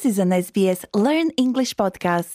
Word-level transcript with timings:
This 0.00 0.12
is 0.12 0.20
an 0.20 0.42
SBS 0.42 0.84
Learn 1.04 1.28
English 1.36 1.76
podcast. 1.76 2.34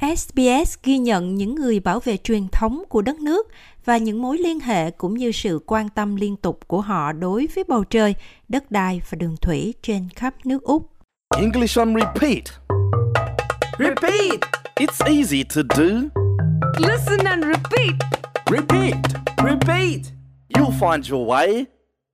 SBS 0.00 0.76
ghi 0.82 0.98
nhận 0.98 1.34
những 1.34 1.54
người 1.54 1.80
bảo 1.80 2.00
vệ 2.00 2.16
truyền 2.16 2.48
thống 2.48 2.82
của 2.88 3.02
đất 3.02 3.20
nước 3.20 3.48
và 3.84 3.96
những 3.96 4.22
mối 4.22 4.38
liên 4.38 4.60
hệ 4.60 4.90
cũng 4.90 5.14
như 5.14 5.32
sự 5.32 5.60
quan 5.66 5.88
tâm 5.88 6.16
liên 6.16 6.36
tục 6.36 6.60
của 6.66 6.80
họ 6.80 7.12
đối 7.12 7.48
với 7.54 7.64
bầu 7.64 7.84
trời, 7.84 8.14
đất 8.48 8.70
đai 8.70 9.02
và 9.10 9.16
đường 9.16 9.36
thủy 9.42 9.74
trên 9.82 10.08
khắp 10.16 10.34
nước 10.44 10.62
Úc. 10.62 10.90
English 11.36 11.78
on 11.78 11.94
repeat. 11.94 12.44
Repeat! 13.78 14.40
It's 14.74 15.16
easy 15.16 15.44
to 15.54 15.62
do. 15.76 15.84
Listen 16.78 17.26
and 17.26 17.44
repeat! 17.44 17.94
Repeat. 18.50 18.96
Repeat! 19.44 20.00
You'll 20.48 20.78
find 20.80 21.10
your 21.12 21.28
way. 21.28 21.64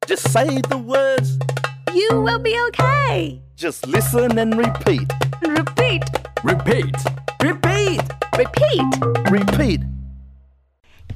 Just 0.09 0.33
say 0.33 0.47
the 0.71 0.77
words. 0.77 1.62
You 1.95 2.23
will 2.23 2.43
be 2.43 2.53
okay! 2.69 3.39
Just 3.57 3.87
listen 3.87 4.39
and 4.39 4.55
repeat. 4.57 5.01
Repeat! 5.43 6.03
Repeat. 6.43 6.95
Repeat! 7.41 8.01
Repeat. 8.39 8.85
Repeat. 9.33 9.81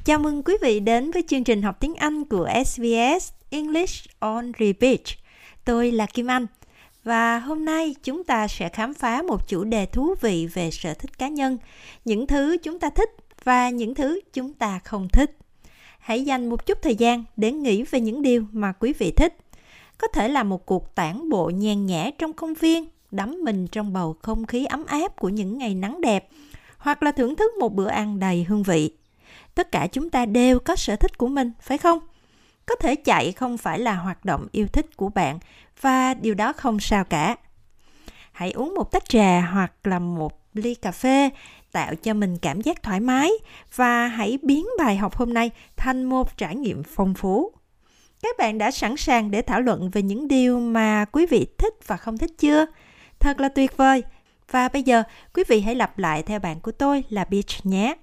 Chào 0.05 0.19
mừng 0.19 0.43
quý 0.43 0.53
vị 0.61 0.79
đến 0.79 1.11
với 1.11 1.23
chương 1.27 1.43
trình 1.43 1.61
học 1.61 1.77
tiếng 1.79 1.95
Anh 1.95 2.25
của 2.25 2.49
SBS 2.65 3.31
English 3.49 4.09
on 4.19 4.51
Repeat. 4.59 5.01
Tôi 5.65 5.91
là 5.91 6.05
Kim 6.05 6.27
Anh 6.27 6.45
và 7.03 7.39
hôm 7.39 7.65
nay 7.65 7.95
chúng 8.03 8.23
ta 8.23 8.47
sẽ 8.47 8.69
khám 8.69 8.93
phá 8.93 9.21
một 9.21 9.47
chủ 9.47 9.63
đề 9.63 9.85
thú 9.85 10.15
vị 10.21 10.47
về 10.53 10.71
sở 10.71 10.93
thích 10.93 11.17
cá 11.17 11.27
nhân, 11.27 11.57
những 12.05 12.27
thứ 12.27 12.57
chúng 12.63 12.79
ta 12.79 12.89
thích 12.89 13.09
và 13.43 13.69
những 13.69 13.95
thứ 13.95 14.19
chúng 14.33 14.53
ta 14.53 14.79
không 14.79 15.07
thích. 15.13 15.37
Hãy 15.99 16.25
dành 16.25 16.49
một 16.49 16.65
chút 16.65 16.77
thời 16.81 16.95
gian 16.95 17.23
để 17.37 17.51
nghĩ 17.51 17.83
về 17.83 17.99
những 17.99 18.21
điều 18.21 18.45
mà 18.51 18.71
quý 18.71 18.93
vị 18.93 19.11
thích. 19.11 19.37
Có 19.97 20.07
thể 20.07 20.27
là 20.27 20.43
một 20.43 20.65
cuộc 20.65 20.95
tản 20.95 21.29
bộ 21.29 21.49
nhàn 21.49 21.85
nhã 21.85 22.09
trong 22.17 22.33
công 22.33 22.53
viên, 22.53 22.85
đắm 23.11 23.37
mình 23.43 23.67
trong 23.67 23.93
bầu 23.93 24.15
không 24.21 24.45
khí 24.45 24.65
ấm 24.65 24.85
áp 24.85 25.15
của 25.15 25.29
những 25.29 25.57
ngày 25.57 25.75
nắng 25.75 26.01
đẹp, 26.01 26.27
hoặc 26.77 27.03
là 27.03 27.11
thưởng 27.11 27.35
thức 27.35 27.51
một 27.59 27.73
bữa 27.73 27.87
ăn 27.87 28.19
đầy 28.19 28.43
hương 28.43 28.63
vị. 28.63 28.91
Tất 29.55 29.71
cả 29.71 29.87
chúng 29.87 30.09
ta 30.09 30.25
đều 30.25 30.59
có 30.59 30.75
sở 30.75 30.95
thích 30.95 31.17
của 31.17 31.27
mình, 31.27 31.51
phải 31.61 31.77
không? 31.77 31.99
Có 32.65 32.75
thể 32.75 32.95
chạy 32.95 33.31
không 33.31 33.57
phải 33.57 33.79
là 33.79 33.95
hoạt 33.95 34.25
động 34.25 34.47
yêu 34.51 34.67
thích 34.67 34.97
của 34.97 35.09
bạn 35.09 35.39
và 35.81 36.13
điều 36.13 36.33
đó 36.33 36.53
không 36.53 36.79
sao 36.79 37.03
cả. 37.03 37.35
Hãy 38.31 38.51
uống 38.51 38.75
một 38.75 38.91
tách 38.91 39.09
trà 39.09 39.41
hoặc 39.41 39.73
là 39.83 39.99
một 39.99 40.39
ly 40.53 40.75
cà 40.75 40.91
phê 40.91 41.29
tạo 41.71 41.95
cho 41.95 42.13
mình 42.13 42.37
cảm 42.37 42.61
giác 42.61 42.83
thoải 42.83 42.99
mái 42.99 43.31
và 43.75 44.07
hãy 44.07 44.37
biến 44.41 44.65
bài 44.77 44.97
học 44.97 45.15
hôm 45.15 45.33
nay 45.33 45.51
thành 45.77 46.03
một 46.03 46.37
trải 46.37 46.55
nghiệm 46.55 46.83
phong 46.83 47.13
phú. 47.13 47.51
Các 48.21 48.37
bạn 48.37 48.57
đã 48.57 48.71
sẵn 48.71 48.97
sàng 48.97 49.31
để 49.31 49.41
thảo 49.41 49.61
luận 49.61 49.89
về 49.89 50.01
những 50.01 50.27
điều 50.27 50.59
mà 50.59 51.05
quý 51.11 51.25
vị 51.25 51.47
thích 51.57 51.73
và 51.87 51.97
không 51.97 52.17
thích 52.17 52.31
chưa? 52.37 52.65
Thật 53.19 53.39
là 53.39 53.49
tuyệt 53.49 53.77
vời. 53.77 54.03
Và 54.51 54.69
bây 54.69 54.83
giờ, 54.83 55.03
quý 55.33 55.43
vị 55.47 55.61
hãy 55.61 55.75
lặp 55.75 55.99
lại 55.99 56.23
theo 56.23 56.39
bạn 56.39 56.59
của 56.59 56.71
tôi 56.71 57.03
là 57.09 57.25
Beach 57.25 57.65
nhé. 57.65 57.95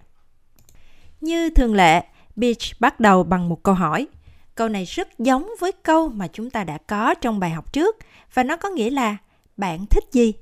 Như 1.21 1.51
thường 1.51 1.75
lệ, 1.75 2.05
Beach 2.37 2.81
bắt 2.81 3.01
đầu 3.01 3.25
bằng 3.25 3.49
một 3.49 3.63
câu 3.63 3.75
hỏi. 3.75 4.07
Câu 4.55 4.69
này 4.69 4.85
rất 4.85 5.19
giống 5.19 5.51
với 5.61 5.73
câu 5.73 6.09
mà 6.09 6.29
chúng 6.33 6.51
ta 6.51 6.65
đã 6.65 6.79
có 6.79 7.15
trong 7.15 7.41
bài 7.41 7.51
học 7.51 7.73
trước 7.73 7.97
và 8.35 8.43
nó 8.43 8.57
có 8.57 8.69
nghĩa 8.69 8.91
là 8.91 9.17
bạn 9.57 9.87
thích 9.87 10.05
gì? 10.13 10.33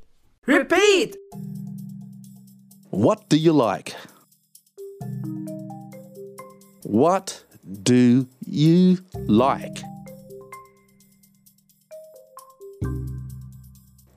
Repeat! 0.47 1.09
What 2.91 3.17
do 3.31 3.53
you 3.53 3.73
like? 3.73 3.93
What 6.85 7.21
do 7.83 8.27
you 8.47 8.97
like? 9.29 9.83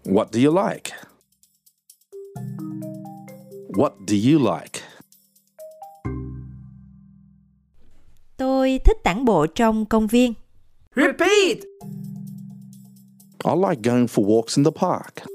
What 0.04 0.32
do 0.32 0.40
you 0.40 0.52
like? 0.52 0.92
What 3.76 3.94
do 4.08 4.16
you 4.16 4.40
like? 4.40 4.82
Tôi 8.38 8.80
thích 8.86 8.98
tản 9.04 9.26
bộ 9.26 9.48
trong 9.56 9.86
công 9.86 10.08
viên. 10.08 10.34
Repeat! 10.96 11.58
I 13.44 13.54
like 13.56 13.82
going 13.84 14.08
for 14.08 14.26
walks 14.26 14.58
in 14.58 14.64
the 14.64 14.72
park. 14.72 15.35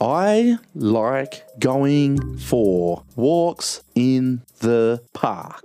I 0.00 0.58
like 0.74 1.46
going 1.58 2.36
for 2.36 3.02
walks 3.16 3.82
in 3.94 4.42
the 4.60 5.00
park. 5.14 5.62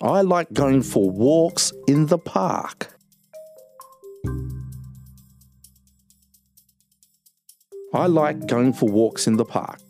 I 0.00 0.22
like 0.22 0.52
going 0.54 0.82
for 0.82 1.10
walks 1.10 1.72
in 1.86 2.06
the 2.06 2.18
park. 2.18 2.94
I 7.92 8.06
like 8.06 8.46
going 8.46 8.72
for 8.72 8.88
walks 8.88 9.26
in 9.26 9.36
the 9.36 9.44
park. 9.44 9.80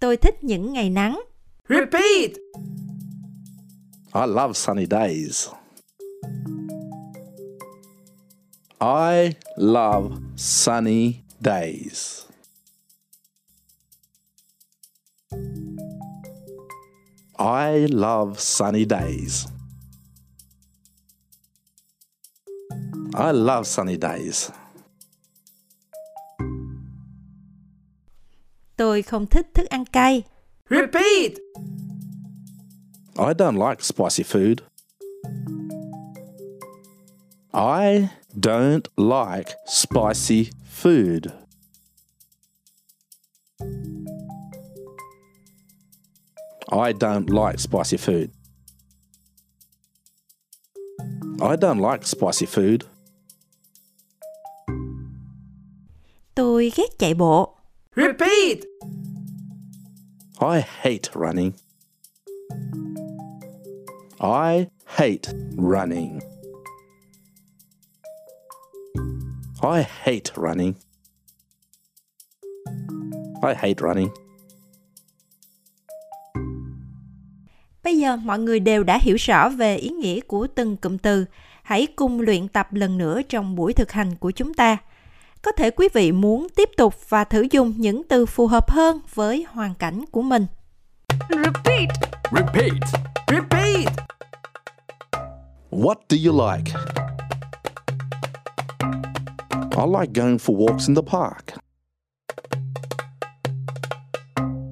Tôi 0.00 0.16
thích 0.16 0.44
những 0.44 0.72
ngày 0.72 0.90
nắng. 0.90 1.22
Repeat! 1.68 2.32
I 4.12 4.26
love 4.26 4.56
sunny 4.56 4.86
days. 4.86 5.48
I 8.80 9.36
love 9.56 10.20
sunny 10.34 11.22
days. 11.40 12.26
I 17.38 17.86
love 17.90 18.40
sunny 18.40 18.84
days. 18.84 19.46
I 23.14 23.32
love 23.32 23.66
sunny 23.66 23.96
days. 23.96 24.50
Tôi 28.76 29.02
không 29.02 29.26
thích 29.26 29.46
thức 29.54 29.66
ăn 29.70 29.84
cay. 29.84 30.22
Repeat! 30.70 31.49
I 33.20 33.34
don't 33.34 33.56
like 33.56 33.82
spicy 33.82 34.22
food. 34.22 34.62
I 37.52 38.10
don't 38.38 38.88
like 38.96 39.50
spicy 39.66 40.50
food. 40.64 41.30
I 46.72 46.92
don't 46.92 47.28
like 47.28 47.58
spicy 47.58 47.98
food. 47.98 48.30
I 51.42 51.56
don't 51.56 51.78
like 51.78 52.06
spicy 52.06 52.46
food. 52.46 52.84
Tôi 56.34 56.70
ghét 56.76 56.98
chạy 56.98 57.14
bộ. 57.14 57.56
Repeat! 57.96 58.64
I 60.40 60.60
hate 60.82 61.10
running. 61.14 61.52
I 64.22 64.66
hate 64.84 65.32
running. 65.56 66.20
I 69.62 69.82
hate 70.02 70.32
running. 70.36 70.74
I 73.42 73.54
hate 73.56 73.74
running. 73.80 74.08
Bây 77.84 77.98
giờ 77.98 78.16
mọi 78.16 78.38
người 78.38 78.60
đều 78.60 78.84
đã 78.84 78.98
hiểu 79.02 79.16
rõ 79.16 79.48
về 79.48 79.76
ý 79.76 79.88
nghĩa 79.88 80.20
của 80.20 80.46
từng 80.54 80.76
cụm 80.76 80.98
từ. 80.98 81.24
Hãy 81.62 81.86
cùng 81.96 82.20
luyện 82.20 82.48
tập 82.48 82.72
lần 82.72 82.98
nữa 82.98 83.22
trong 83.28 83.56
buổi 83.56 83.72
thực 83.72 83.92
hành 83.92 84.16
của 84.16 84.30
chúng 84.30 84.54
ta. 84.54 84.76
Có 85.42 85.52
thể 85.52 85.70
quý 85.70 85.88
vị 85.94 86.12
muốn 86.12 86.46
tiếp 86.56 86.68
tục 86.76 86.94
và 87.08 87.24
thử 87.24 87.46
dùng 87.50 87.74
những 87.76 88.02
từ 88.08 88.26
phù 88.26 88.46
hợp 88.46 88.70
hơn 88.70 89.00
với 89.14 89.46
hoàn 89.48 89.74
cảnh 89.74 90.04
của 90.10 90.22
mình. 90.22 90.46
Repeat! 91.30 91.88
Repeat. 92.32 93.09
Repeat! 93.30 93.88
What 95.68 96.08
do 96.08 96.16
you 96.16 96.32
like? 96.32 96.74
I 98.82 99.84
like 99.84 100.12
going 100.12 100.38
for 100.38 100.56
walks 100.56 100.88
in 100.88 100.94
the 100.94 101.02
park. 101.04 101.52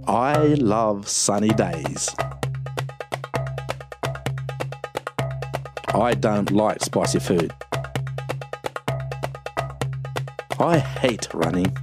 I 0.08 0.56
love 0.58 1.08
sunny 1.08 1.50
days. 1.50 2.12
I 5.94 6.14
don't 6.18 6.50
like 6.50 6.82
spicy 6.82 7.20
food. 7.20 7.52
I 10.58 10.78
hate 10.78 11.28
running. 11.32 11.76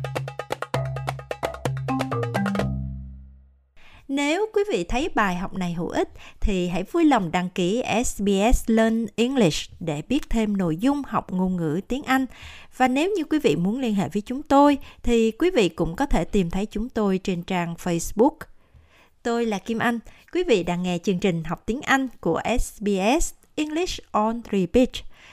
Nếu 4.15 4.45
quý 4.53 4.63
vị 4.71 4.83
thấy 4.83 5.09
bài 5.15 5.35
học 5.35 5.53
này 5.53 5.73
hữu 5.73 5.89
ích, 5.89 6.09
thì 6.39 6.67
hãy 6.67 6.83
vui 6.83 7.05
lòng 7.05 7.31
đăng 7.31 7.49
ký 7.49 7.83
SBS 8.05 8.63
Learn 8.67 9.05
English 9.15 9.71
để 9.79 10.01
biết 10.09 10.29
thêm 10.29 10.57
nội 10.57 10.77
dung 10.77 11.01
học 11.07 11.31
ngôn 11.31 11.55
ngữ 11.55 11.81
tiếng 11.87 12.03
Anh. 12.03 12.25
Và 12.77 12.87
nếu 12.87 13.11
như 13.17 13.23
quý 13.23 13.39
vị 13.39 13.55
muốn 13.55 13.79
liên 13.79 13.95
hệ 13.95 14.09
với 14.09 14.21
chúng 14.21 14.43
tôi, 14.43 14.77
thì 15.03 15.31
quý 15.31 15.49
vị 15.49 15.69
cũng 15.69 15.95
có 15.95 16.05
thể 16.05 16.25
tìm 16.25 16.49
thấy 16.49 16.65
chúng 16.65 16.89
tôi 16.89 17.17
trên 17.17 17.43
trang 17.43 17.75
Facebook. 17.83 18.35
Tôi 19.23 19.45
là 19.45 19.57
Kim 19.57 19.79
Anh. 19.79 19.99
Quý 20.33 20.43
vị 20.43 20.63
đang 20.63 20.83
nghe 20.83 20.97
chương 21.03 21.19
trình 21.19 21.43
học 21.43 21.63
tiếng 21.65 21.81
Anh 21.81 22.07
của 22.19 22.41
SBS 22.59 23.33
English 23.55 23.99
on 24.11 24.41
Repeat. 24.51 24.89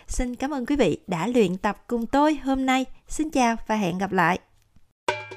Xin 0.09 0.35
cảm 0.35 0.51
ơn 0.51 0.67
quý 0.67 0.77
vị 0.77 0.99
đã 1.07 1.27
luyện 1.27 1.57
tập 1.57 1.85
cùng 1.87 2.07
tôi 2.07 2.39
hôm 2.45 2.67
nay. 2.67 2.85
Xin 3.09 3.31
chào 3.31 3.57
và 3.67 3.75
hẹn 3.75 3.99
gặp 3.99 4.13
lại. 4.13 4.39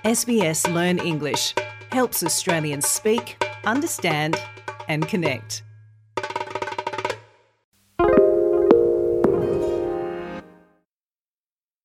SBS 0.03 0.67
Learn 0.67 0.97
English 0.97 1.64
helps 1.95 2.23
Australians 2.23 2.85
speak, 2.85 3.41
understand, 3.63 4.35
and 4.89 5.07
connect. 5.07 5.64